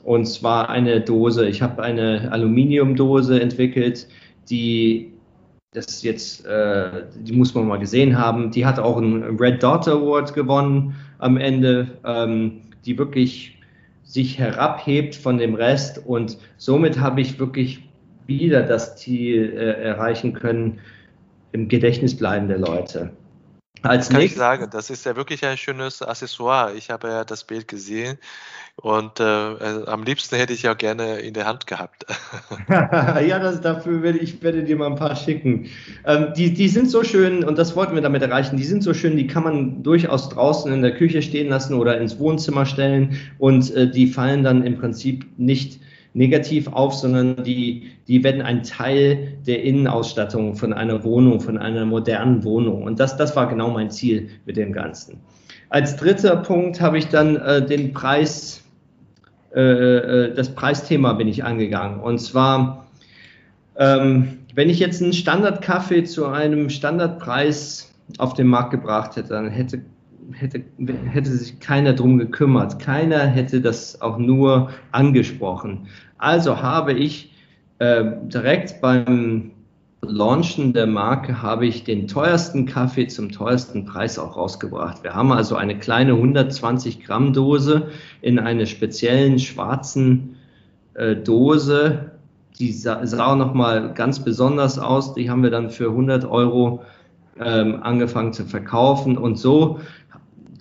[0.03, 1.47] Und zwar eine Dose.
[1.47, 4.07] Ich habe eine Aluminiumdose entwickelt,
[4.49, 5.11] die
[5.71, 8.51] das jetzt, äh, die muss man mal gesehen haben.
[8.51, 13.54] Die hat auch einen Red Dot Award gewonnen am Ende, ähm, die wirklich
[14.05, 17.83] sich herabhebt von dem Rest und somit habe ich wirklich
[18.27, 20.79] wieder das Ziel äh, erreichen können,
[21.51, 23.11] im Gedächtnis bleiben der Leute.
[23.85, 26.73] Als kann ich sagen, das ist ja wirklich ein schönes Accessoire.
[26.75, 28.17] Ich habe ja das Bild gesehen
[28.77, 32.05] und äh, äh am liebsten hätte ich ja gerne in der Hand gehabt.
[32.69, 35.69] ja, das, dafür werde ich werde dir mal ein paar schicken.
[36.05, 38.57] Ähm, die, die sind so schön und das wollten wir damit erreichen.
[38.57, 41.99] Die sind so schön, die kann man durchaus draußen in der Küche stehen lassen oder
[41.99, 45.79] ins Wohnzimmer stellen und äh, die fallen dann im Prinzip nicht
[46.15, 51.85] negativ auf, sondern die, die werden ein Teil der Innenausstattung von einer Wohnung, von einer
[51.85, 52.83] modernen Wohnung.
[52.83, 55.19] Und das, das war genau mein Ziel mit dem Ganzen.
[55.69, 58.63] Als dritter Punkt habe ich dann äh, den Preis,
[59.53, 61.99] äh, äh, das Preisthema bin ich angegangen.
[61.99, 62.87] Und zwar,
[63.77, 69.49] ähm, wenn ich jetzt einen Standardkaffee zu einem Standardpreis auf den Markt gebracht hätte, dann
[69.49, 69.81] hätte
[70.31, 70.63] hätte,
[71.11, 72.79] hätte sich keiner drum gekümmert.
[72.79, 75.87] Keiner hätte das auch nur angesprochen.
[76.17, 77.33] Also habe ich
[77.79, 79.51] äh, direkt beim
[80.01, 85.03] Launchen der Marke habe ich den teuersten Kaffee zum teuersten Preis auch rausgebracht.
[85.03, 87.89] Wir haben also eine kleine 120 Gramm Dose
[88.21, 90.35] in einer speziellen schwarzen
[90.93, 92.11] äh, Dose.
[92.59, 95.15] Die sah, sah noch mal ganz besonders aus.
[95.15, 96.83] Die haben wir dann für 100 Euro
[97.39, 99.79] ähm, angefangen zu verkaufen und so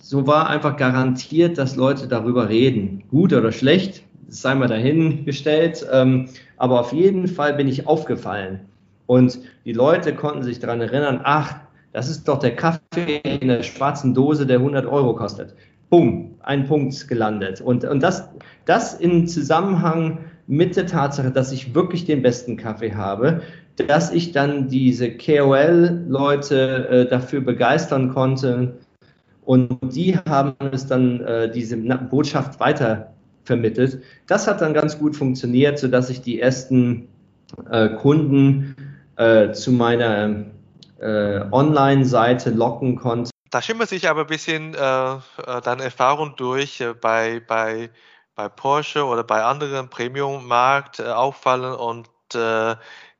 [0.05, 3.03] so war einfach garantiert, dass Leute darüber reden.
[3.09, 5.85] Gut oder schlecht, sei mal dahingestellt.
[5.91, 8.61] Ähm, aber auf jeden Fall bin ich aufgefallen.
[9.07, 11.55] Und die Leute konnten sich daran erinnern, ach,
[11.93, 15.53] das ist doch der Kaffee in der schwarzen Dose, der 100 Euro kostet.
[15.89, 17.61] Boom, ein Punkt gelandet.
[17.61, 18.29] Und, und das,
[18.65, 23.41] das in Zusammenhang mit der Tatsache, dass ich wirklich den besten Kaffee habe,
[23.87, 28.73] dass ich dann diese KOL-Leute äh, dafür begeistern konnte,
[29.45, 33.13] und die haben es dann, äh, diese Botschaft weiter
[33.45, 34.03] vermittelt.
[34.27, 37.07] Das hat dann ganz gut funktioniert, sodass ich die ersten
[37.69, 38.75] äh, Kunden
[39.15, 40.45] äh, zu meiner
[40.99, 43.31] äh, Online-Seite locken konnte.
[43.51, 47.89] Da schimmert sich aber ein bisschen äh, äh, deine Erfahrung durch äh, bei, bei,
[48.35, 52.09] bei Porsche oder bei anderen Premium-Markt auffallen und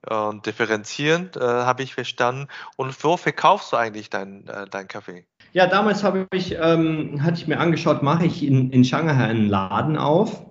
[0.10, 2.48] und differenzieren, äh, habe ich verstanden.
[2.76, 5.26] Und wo verkaufst du eigentlich deinen äh, dein Kaffee?
[5.56, 9.48] Ja, damals habe ich, ähm, hatte ich mir angeschaut, mache ich in, in Shanghai einen
[9.48, 10.46] Laden auf.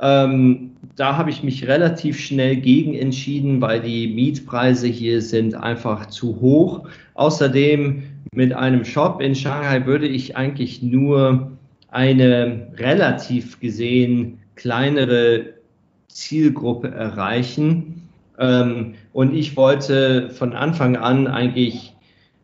[0.00, 6.06] Ähm, da habe ich mich relativ schnell gegen entschieden, weil die Mietpreise hier sind einfach
[6.06, 6.88] zu hoch.
[7.14, 8.02] Außerdem
[8.34, 11.52] mit einem Shop in Shanghai würde ich eigentlich nur
[11.92, 15.54] eine relativ gesehen kleinere
[16.08, 18.08] Zielgruppe erreichen.
[18.36, 21.94] Ähm, und ich wollte von Anfang an eigentlich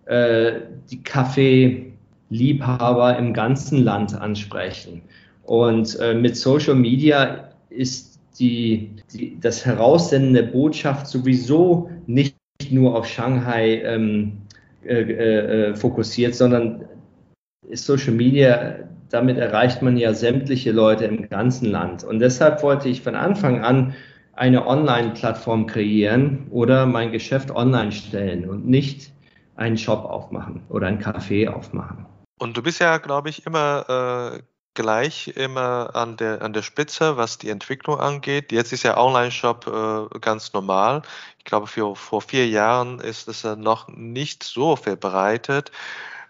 [0.05, 1.87] äh, die Kaffee
[2.31, 5.03] Liebhaber im ganzen Land ansprechen.
[5.45, 12.37] Und äh, mit Social Media ist die, die, das Heraussenden der Botschaft sowieso nicht
[12.71, 14.39] nur auf Shanghai ähm,
[14.85, 15.01] äh,
[15.71, 16.85] äh, fokussiert, sondern
[17.73, 18.77] Social Media,
[19.11, 22.05] damit erreicht man ja sämtliche Leute im ganzen Land.
[22.05, 23.95] Und deshalb wollte ich von Anfang an
[24.33, 29.13] eine Online-Plattform kreieren oder mein Geschäft online stellen und nicht
[29.57, 32.07] einen Shop aufmachen oder ein Café aufmachen.
[32.39, 34.43] Und du bist ja, glaube ich, immer äh,
[34.77, 38.53] gleich immer an der, an der Spitze, was die Entwicklung angeht.
[38.53, 41.03] Jetzt ist ja Online-Shop äh, ganz normal.
[41.39, 45.73] Ich glaube, für, vor vier Jahren ist es äh, noch nicht so verbreitet.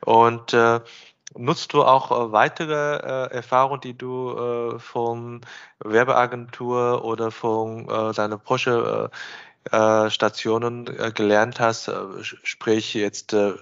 [0.05, 0.81] Und äh,
[1.35, 5.41] nutzt du auch äh, weitere äh, Erfahrungen, die du äh, von
[5.81, 9.17] Werbeagentur oder von äh, deiner Porsche äh,
[10.11, 13.53] Stationen äh, gelernt hast, äh, sprich jetzt äh,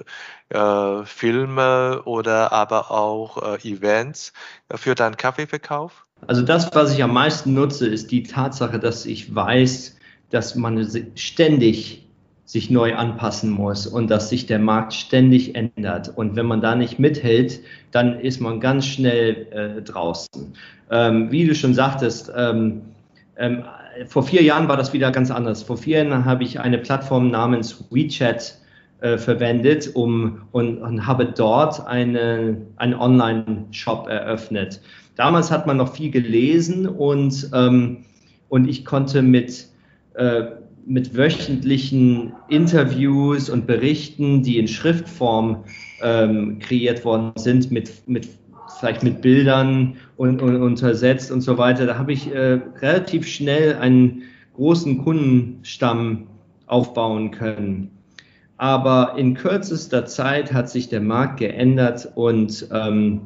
[0.51, 4.33] äh, Filme oder aber auch Events
[4.75, 6.05] für deinen Kaffeeverkauf?
[6.27, 9.97] Also das, was ich am meisten nutze, ist die Tatsache, dass ich weiß,
[10.31, 10.87] dass man
[11.17, 12.05] ständig
[12.47, 16.13] sich neu anpassen muss und dass sich der Markt ständig ändert.
[16.15, 20.55] Und wenn man da nicht mithält, dann ist man ganz schnell äh, draußen.
[20.91, 22.83] Ähm, wie du schon sagtest, ähm,
[23.37, 23.65] ähm,
[24.07, 25.63] vor vier Jahren war das wieder ganz anders.
[25.63, 28.59] Vor vier Jahren habe ich eine Plattform namens WeChat
[29.01, 34.81] äh, verwendet um, und, und habe dort eine, einen Online-Shop eröffnet.
[35.17, 38.05] Damals hat man noch viel gelesen und, ähm,
[38.49, 39.69] und ich konnte mit,
[40.15, 40.45] äh,
[40.87, 45.65] mit wöchentlichen Interviews und Berichten, die in Schriftform
[46.03, 48.29] ähm, kreiert worden sind, mit, mit
[48.79, 51.87] vielleicht mit Bildern und, und untersetzt und so weiter.
[51.87, 54.23] Da habe ich äh, relativ schnell einen
[54.55, 56.29] großen Kundenstamm
[56.67, 57.91] aufbauen können.
[58.57, 63.23] Aber in kürzester Zeit hat sich der Markt geändert und ähm,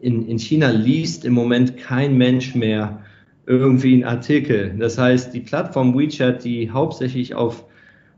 [0.00, 3.02] in, in China liest im Moment kein Mensch mehr
[3.46, 4.74] irgendwie einen Artikel.
[4.78, 7.64] Das heißt, die Plattform WeChat, die hauptsächlich auf,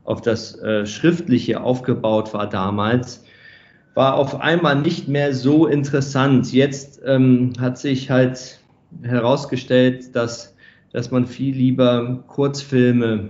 [0.03, 3.25] auf das äh, Schriftliche aufgebaut war damals,
[3.93, 6.51] war auf einmal nicht mehr so interessant.
[6.51, 8.59] Jetzt ähm, hat sich halt
[9.03, 10.55] herausgestellt, dass,
[10.91, 13.29] dass man viel lieber Kurzfilme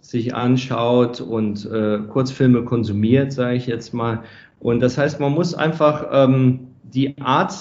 [0.00, 4.22] sich anschaut und äh, Kurzfilme konsumiert, sage ich jetzt mal.
[4.60, 7.54] Und das heißt, man muss einfach ähm, die Art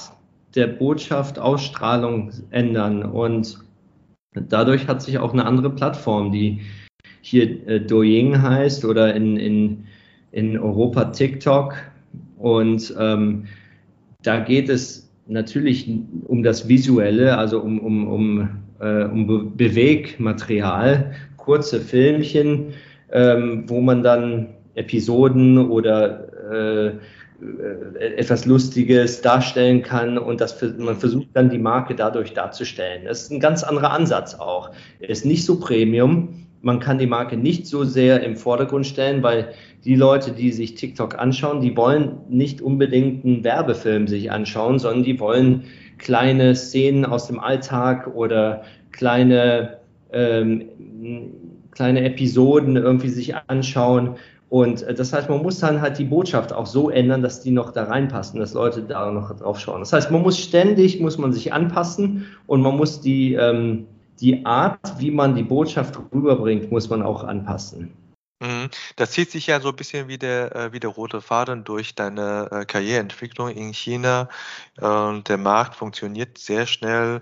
[0.56, 3.04] der Botschaft, Ausstrahlung ändern.
[3.04, 3.60] Und
[4.36, 6.62] dadurch hat sich auch eine andere Plattform, die
[7.22, 9.86] hier äh, Douyin heißt oder in, in,
[10.32, 11.76] in Europa TikTok,
[12.44, 13.46] und ähm,
[14.22, 15.90] da geht es natürlich
[16.26, 18.50] um das Visuelle, also um, um, um,
[18.82, 22.74] äh, um Be Bewegmaterial, kurze Filmchen,
[23.14, 26.92] ähm, wo man dann Episoden oder äh,
[28.18, 33.06] etwas Lustiges darstellen kann und das man versucht dann die Marke dadurch darzustellen.
[33.06, 34.72] Das ist ein ganz anderer Ansatz auch.
[35.00, 36.43] Er ist nicht so Premium.
[36.64, 39.50] Man kann die Marke nicht so sehr im Vordergrund stellen, weil
[39.84, 45.04] die Leute, die sich TikTok anschauen, die wollen nicht unbedingt einen Werbefilm sich anschauen, sondern
[45.04, 45.66] die wollen
[45.98, 49.80] kleine Szenen aus dem Alltag oder kleine,
[50.14, 50.70] ähm,
[51.72, 54.16] kleine Episoden irgendwie sich anschauen.
[54.48, 57.52] Und äh, das heißt, man muss dann halt die Botschaft auch so ändern, dass die
[57.52, 59.82] noch da reinpassen, dass Leute da noch drauf schauen.
[59.82, 63.88] Das heißt, man muss ständig, muss man sich anpassen und man muss die, ähm,
[64.24, 67.92] die Art, wie man die Botschaft rüberbringt, muss man auch anpassen.
[68.44, 68.70] Mhm.
[68.98, 71.96] Das zieht sich ja so ein bisschen wie der, äh, wie der rote Faden durch
[71.96, 74.28] deine äh, Karriereentwicklung in China.
[74.82, 77.22] Ähm, der Markt funktioniert sehr schnell.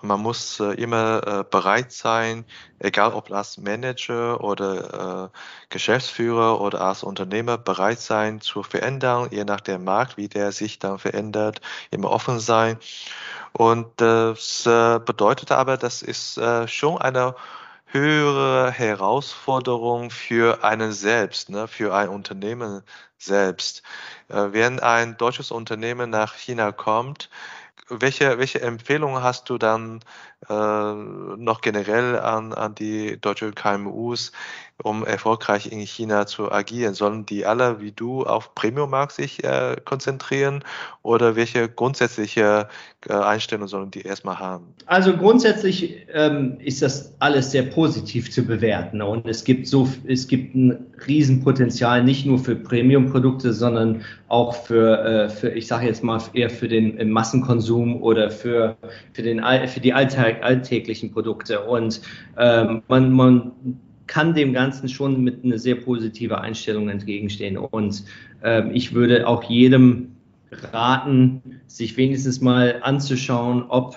[0.00, 2.46] Man muss äh, immer bereit sein,
[2.78, 5.30] egal ob als Manager oder
[5.68, 10.78] Geschäftsführer oder als Unternehmer, bereit sein zu verändern, je nach dem Markt, wie der sich
[10.78, 12.78] dann verändert, immer offen sein.
[13.52, 17.34] Und das bedeutet aber, das ist schon eine
[17.92, 22.82] höhere Herausforderung für einen selbst, ne, für ein Unternehmen
[23.18, 23.82] selbst.
[24.28, 27.30] Äh, wenn ein deutsches Unternehmen nach China kommt,
[27.88, 30.00] welche, welche Empfehlungen hast du dann
[30.48, 34.32] äh, noch generell an, an die deutsche KMUs,
[34.82, 36.94] um erfolgreich in China zu agieren?
[36.94, 40.64] Sollen die alle wie du auf Premium-Markt sich äh, konzentrieren
[41.02, 42.68] oder welche grundsätzliche
[43.08, 44.74] äh, Einstellungen sollen die erstmal haben?
[44.86, 50.26] Also grundsätzlich ähm, ist das alles sehr positiv zu bewerten und es gibt so, es
[50.26, 56.02] gibt ein Riesenpotenzial nicht nur für Premium-Produkte, sondern auch für, äh, für ich sage jetzt
[56.02, 58.76] mal eher für den Massenkonsum oder für,
[59.12, 62.00] für, den, für die Alltag, alltäglichen Produkte und
[62.38, 63.52] ähm, man, man
[64.06, 67.56] kann dem Ganzen schon mit einer sehr positiven Einstellung entgegenstehen.
[67.56, 68.04] Und
[68.42, 70.16] äh, ich würde auch jedem
[70.72, 73.96] raten, sich wenigstens mal anzuschauen, ob,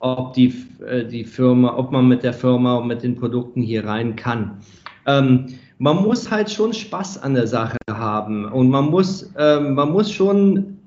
[0.00, 0.54] ob die,
[0.86, 4.58] äh, die Firma, ob man mit der Firma und mit den Produkten hier rein kann.
[5.06, 5.46] Ähm,
[5.78, 10.12] man muss halt schon Spaß an der Sache haben und man muss, äh, man muss
[10.12, 10.78] schon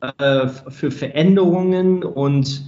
[0.00, 2.64] äh, für Veränderungen und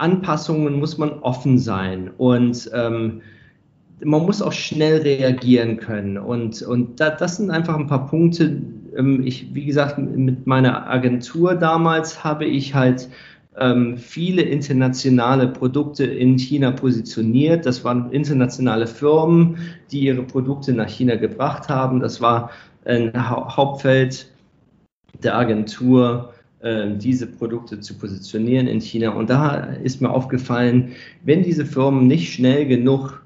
[0.00, 3.22] Anpassungen muss man offen sein und ähm,
[4.02, 6.16] man muss auch schnell reagieren können.
[6.16, 8.62] Und, und da, das sind einfach ein paar Punkte.
[8.96, 13.08] Ähm, ich, wie gesagt, mit meiner Agentur damals habe ich halt
[13.58, 17.66] ähm, viele internationale Produkte in China positioniert.
[17.66, 19.58] Das waren internationale Firmen,
[19.90, 22.00] die ihre Produkte nach China gebracht haben.
[22.00, 22.50] Das war
[22.84, 24.30] ein Hauptfeld
[25.22, 26.32] der Agentur
[26.62, 29.10] diese Produkte zu positionieren in China.
[29.10, 30.92] Und da ist mir aufgefallen,
[31.24, 33.24] wenn diese Firmen nicht schnell genug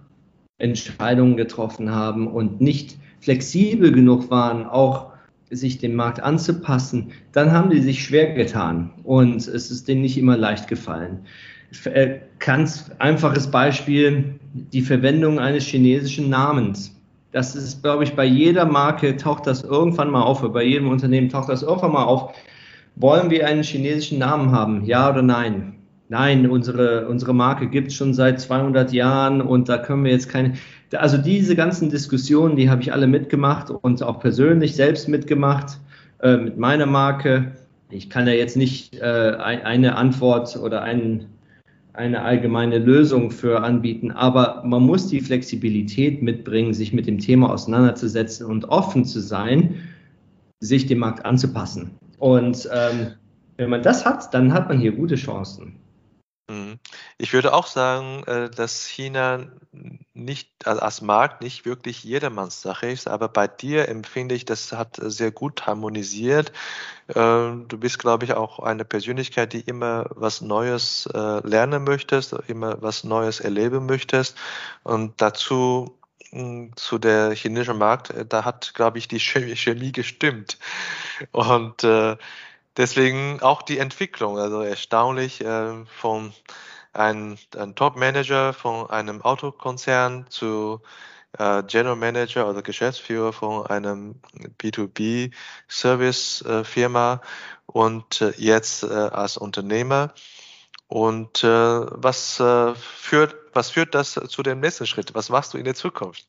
[0.59, 5.13] Entscheidungen getroffen haben und nicht flexibel genug waren, auch
[5.51, 10.19] sich dem Markt anzupassen, dann haben die sich schwer getan und es ist denen nicht
[10.19, 11.21] immer leicht gefallen.
[11.85, 16.95] Äh, ganz einfaches Beispiel, die Verwendung eines chinesischen Namens.
[17.33, 21.29] Das ist, glaube ich, bei jeder Marke taucht das irgendwann mal auf, bei jedem Unternehmen
[21.29, 22.33] taucht das irgendwann mal auf.
[22.97, 24.85] Wollen wir einen chinesischen Namen haben?
[24.85, 25.75] Ja oder nein?
[26.09, 30.29] Nein, unsere, unsere Marke gibt es schon seit 200 Jahren und da können wir jetzt
[30.29, 30.55] keine.
[30.93, 35.79] Also diese ganzen Diskussionen, die habe ich alle mitgemacht und auch persönlich selbst mitgemacht
[36.21, 37.53] äh, mit meiner Marke.
[37.91, 41.27] Ich kann ja jetzt nicht äh, eine Antwort oder einen
[41.95, 47.53] eine allgemeine Lösung für anbieten, aber man muss die Flexibilität mitbringen, sich mit dem Thema
[47.53, 49.77] auseinanderzusetzen und offen zu sein,
[50.59, 51.93] sich dem Markt anzupassen.
[52.25, 53.17] Und ähm,
[53.59, 55.79] wenn man das hat, dann hat man hier gute Chancen.
[56.49, 56.79] Mhm.
[57.19, 59.49] Ich würde auch sagen, äh, dass China
[60.15, 64.97] nicht als Markt nicht wirklich jedermanns Sache ist, aber bei dir empfinde ich, das hat
[65.03, 66.51] sehr gut harmonisiert.
[67.15, 72.33] Ähm, du bist, glaube ich, auch eine Persönlichkeit, die immer was Neues äh, lernen möchtest,
[72.47, 74.35] immer was Neues erleben möchtest.
[74.83, 75.99] Und dazu
[76.77, 80.59] zu der chinesischen Markt, äh, da hat, glaube ich, die Chemie gestimmt.
[81.33, 81.85] Und
[82.77, 86.33] deswegen auch die Entwicklung, also erstaunlich äh, von
[86.93, 90.83] einem, ein Top-Manager von einem Autokonzern zu
[91.39, 94.21] äh, General Manager oder Geschäftsführer von einem
[94.59, 97.21] B2B-Service-Firma
[97.67, 100.15] und äh, jetzt äh, als Unternehmer.
[100.89, 105.15] Und äh, was, äh, führt, was führt das zu dem nächsten Schritt?
[105.15, 106.27] Was machst du in der Zukunft?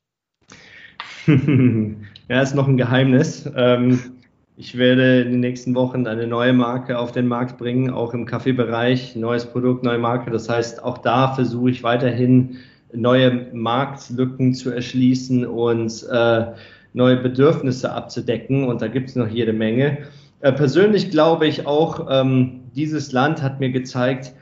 [1.27, 3.49] ja, ist noch ein Geheimnis.
[3.55, 4.15] Ähm,
[4.57, 8.25] ich werde in den nächsten Wochen eine neue Marke auf den Markt bringen, auch im
[8.25, 10.31] Kaffeebereich, neues Produkt, neue Marke.
[10.31, 12.59] Das heißt, auch da versuche ich weiterhin
[12.93, 16.45] neue Marktlücken zu erschließen und äh,
[16.93, 18.63] neue Bedürfnisse abzudecken.
[18.63, 19.97] Und da gibt es noch jede Menge.
[20.39, 24.33] Äh, persönlich glaube ich auch, ähm, dieses Land hat mir gezeigt,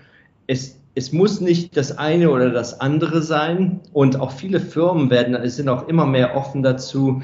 [0.48, 3.82] es, es muss nicht das eine oder das andere sein.
[3.94, 7.22] Und auch viele Firmen werden, sind auch immer mehr offen dazu,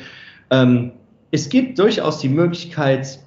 [0.51, 0.91] ähm,
[1.31, 3.19] es gibt durchaus die Möglichkeit,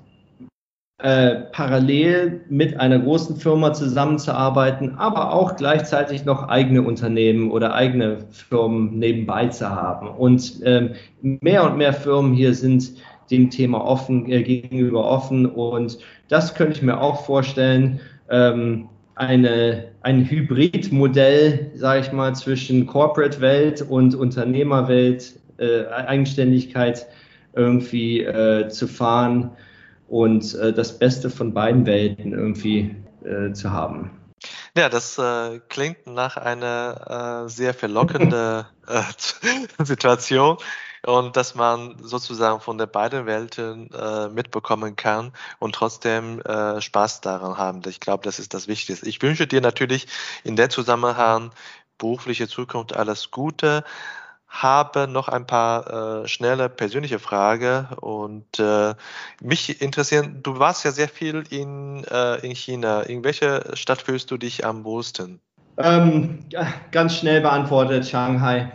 [0.99, 8.18] äh, parallel mit einer großen Firma zusammenzuarbeiten, aber auch gleichzeitig noch eigene Unternehmen oder eigene
[8.30, 10.09] Firmen nebenbei zu haben.
[10.09, 10.90] Und ähm,
[11.20, 12.93] mehr und mehr Firmen hier sind
[13.30, 18.01] dem Thema offen äh, gegenüber offen und das könnte ich mir auch vorstellen.
[18.30, 18.88] Ähm,
[19.26, 27.06] eine, ein Hybridmodell, sage ich mal, zwischen Corporate-Welt und Unternehmerwelt, äh, Eigenständigkeit
[27.54, 29.50] irgendwie äh, zu fahren
[30.08, 34.10] und äh, das Beste von beiden Welten irgendwie äh, zu haben.
[34.76, 39.02] Ja, das äh, klingt nach einer äh, sehr verlockenden äh,
[39.84, 40.56] Situation
[41.07, 47.20] und dass man sozusagen von der beiden Welten äh, mitbekommen kann und trotzdem äh, Spaß
[47.20, 47.82] daran haben.
[47.86, 49.09] Ich glaube, das ist das Wichtigste.
[49.09, 50.07] Ich wünsche dir natürlich
[50.44, 51.50] in der Zusammenhang
[51.98, 53.84] berufliche Zukunft alles Gute
[54.53, 58.94] habe noch ein paar äh, schnelle persönliche Fragen und äh,
[59.40, 63.00] mich interessieren, du warst ja sehr viel in, äh, in China.
[63.00, 65.40] In welcher Stadt fühlst du dich am wohlsten?
[65.78, 66.40] Ähm,
[66.90, 68.70] ganz schnell beantwortet, Shanghai.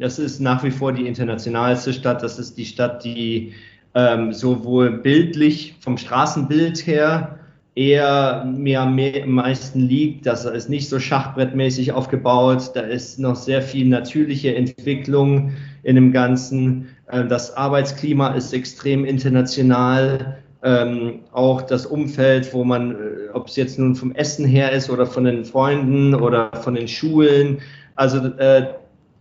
[0.00, 2.22] Das ist nach wie vor die internationalste Stadt.
[2.22, 3.52] Das ist die Stadt, die
[3.94, 7.38] ähm, sowohl bildlich vom Straßenbild her
[7.74, 8.96] eher mir am
[9.26, 10.24] meisten liegt.
[10.24, 12.70] Das ist nicht so schachbrettmäßig aufgebaut.
[12.74, 16.88] Da ist noch sehr viel natürliche Entwicklung in dem Ganzen.
[17.08, 20.38] Äh, das Arbeitsklima ist extrem international.
[20.62, 22.96] Ähm, auch das Umfeld, wo man, äh,
[23.34, 26.88] ob es jetzt nun vom Essen her ist oder von den Freunden oder von den
[26.88, 27.58] Schulen.
[27.96, 28.66] Also äh,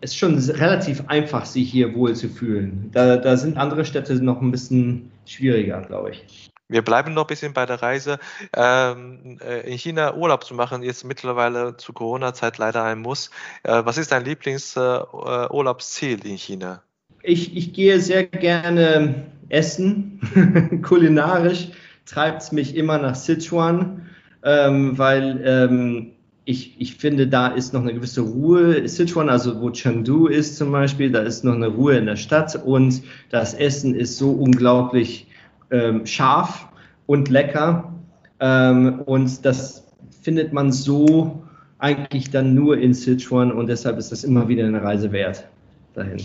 [0.01, 2.89] ist schon relativ einfach, sich hier wohl zu fühlen.
[2.93, 6.49] Da, da sind andere Städte noch ein bisschen schwieriger, glaube ich.
[6.71, 8.19] Wir bleiben noch ein bisschen bei der Reise.
[8.55, 13.31] Ähm, äh, in China Urlaub zu machen, ist mittlerweile zu Corona-Zeit leider ein Muss.
[13.63, 16.83] Äh, was ist dein Lieblingsurlaubsziel äh, in China?
[17.23, 20.81] Ich, ich gehe sehr gerne essen.
[20.83, 21.69] Kulinarisch
[22.05, 24.07] treibt es mich immer nach Sichuan,
[24.43, 26.11] ähm, weil ähm,
[26.49, 28.87] ich, ich finde, da ist noch eine gewisse Ruhe.
[28.87, 32.55] Sichuan, also wo Chengdu ist zum Beispiel, da ist noch eine Ruhe in der Stadt
[32.65, 35.27] und das Essen ist so unglaublich
[35.69, 36.67] ähm, scharf
[37.05, 37.93] und lecker.
[38.39, 39.85] Ähm, und das
[40.23, 41.43] findet man so
[41.77, 45.47] eigentlich dann nur in Sichuan und deshalb ist das immer wieder eine Reise wert
[45.93, 46.17] dahin.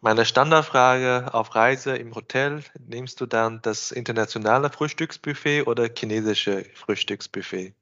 [0.00, 7.74] Meine Standardfrage auf Reise im Hotel, nimmst du dann das internationale Frühstücksbuffet oder chinesische Frühstücksbuffet?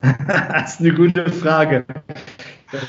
[0.00, 1.86] das ist eine gute Frage.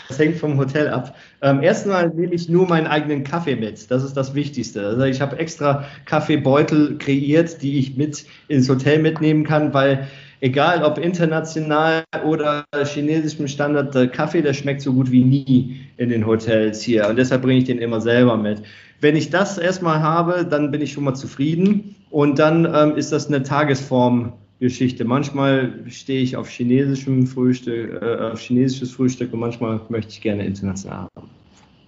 [0.07, 1.15] Das hängt vom Hotel ab.
[1.41, 3.89] Ähm, erstmal nehme ich nur meinen eigenen Kaffee mit.
[3.91, 4.85] Das ist das Wichtigste.
[4.85, 10.07] Also ich habe extra Kaffeebeutel kreiert, die ich mit ins Hotel mitnehmen kann, weil
[10.41, 16.09] egal ob international oder chinesischem Standard, der Kaffee, der schmeckt so gut wie nie in
[16.09, 17.07] den Hotels hier.
[17.07, 18.63] Und deshalb bringe ich den immer selber mit.
[18.99, 21.95] Wenn ich das erstmal habe, dann bin ich schon mal zufrieden.
[22.09, 24.33] Und dann ähm, ist das eine Tagesform.
[24.59, 25.05] Geschichte.
[25.05, 30.45] Manchmal stehe ich auf chinesischem Frühstück, äh, auf chinesisches Frühstück und manchmal möchte ich gerne
[30.45, 31.29] international haben.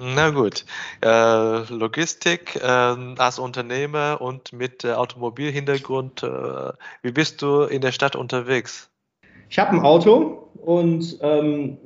[0.02, 0.66] Na gut.
[1.02, 7.92] Äh, Logistik äh, als Unternehmer und mit äh, Automobilhintergrund, äh, wie bist du in der
[7.92, 8.90] Stadt unterwegs?
[9.50, 11.78] Ich habe ein Auto und ähm,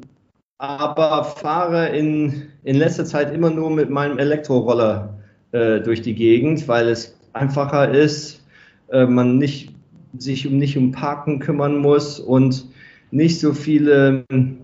[0.60, 5.18] aber fahre in, in letzter Zeit immer nur mit meinem Elektroroller
[5.52, 8.42] äh, durch die Gegend, weil es einfacher ist,
[8.92, 9.74] man nicht
[10.18, 12.68] sich um nicht um Parken kümmern muss und
[13.12, 14.60] nicht so viele ähm,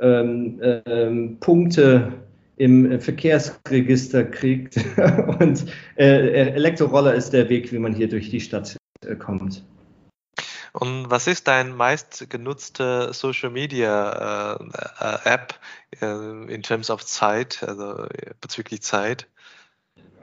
[0.00, 2.12] ähm, Punkte
[2.56, 4.76] im Verkehrsregister kriegt.
[5.40, 5.64] und
[5.96, 9.64] äh, Elektroroller ist der Weg, wie man hier durch die Stadt äh, kommt.
[10.72, 14.64] Und was ist dein meistgenutzte Social Media äh,
[15.00, 15.54] äh App
[16.00, 18.06] äh, in terms of Zeit, also
[18.40, 19.26] bezüglich Zeit?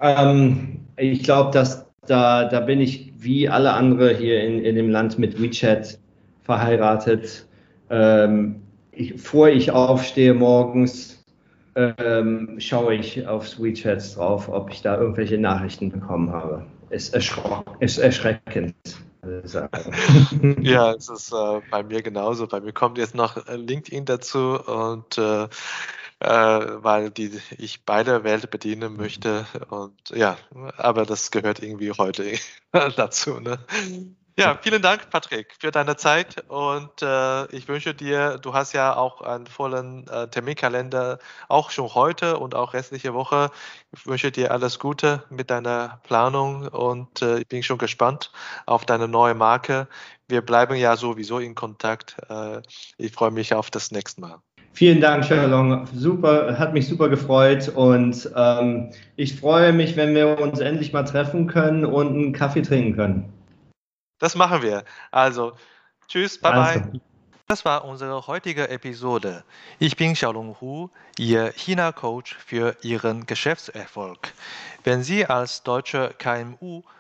[0.02, 4.90] Ähm, ich glaube, dass da, da bin ich wie alle andere hier in, in dem
[4.90, 6.00] Land mit WeChat
[6.44, 7.48] verheiratet.
[7.90, 11.24] Ähm, ich, bevor ich aufstehe morgens,
[11.76, 16.66] ähm, schaue ich auf WeChat drauf, ob ich da irgendwelche Nachrichten bekommen habe.
[16.90, 18.76] Ist, ist erschreckend.
[20.62, 22.48] ja, es ist äh, bei mir genauso.
[22.48, 25.48] Bei mir kommt jetzt noch LinkedIn dazu und äh,
[26.20, 29.46] äh, weil die, ich beide Welt bedienen möchte.
[29.70, 30.38] Und ja,
[30.78, 32.38] aber das gehört irgendwie heute
[32.72, 33.40] dazu.
[33.40, 33.60] Ne?
[34.40, 38.96] Ja, vielen Dank, Patrick, für deine Zeit und äh, ich wünsche dir, du hast ja
[38.96, 43.52] auch einen vollen äh, Terminkalender, auch schon heute und auch restliche Woche.
[43.92, 48.32] Ich wünsche dir alles Gute mit deiner Planung und äh, ich bin schon gespannt
[48.66, 49.90] auf deine neue Marke.
[50.30, 52.16] Wir bleiben ja sowieso in Kontakt.
[52.30, 52.62] Äh,
[52.98, 54.42] ich freue mich auf das nächste Mal.
[54.74, 55.88] Vielen Dank, Sherlong.
[55.94, 61.04] Super, hat mich super gefreut und ähm, ich freue mich, wenn wir uns endlich mal
[61.04, 63.34] treffen können und einen Kaffee trinken können.
[64.20, 64.84] Das machen wir.
[65.12, 65.54] Also,
[66.08, 66.80] tschüss, bye also.
[66.80, 67.02] bye.
[67.48, 69.44] Das war unsere heutige Episode.
[69.80, 74.34] Ich bin Xiaolong Hu, Ihr China-Coach für Ihren Geschäftserfolg.
[74.84, 76.84] Wenn Sie als deutsche KMU